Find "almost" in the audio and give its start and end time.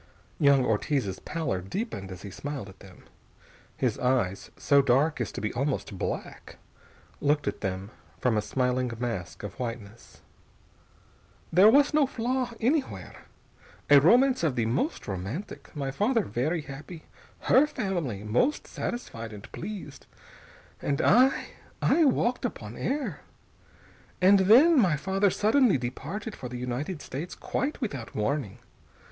5.53-5.95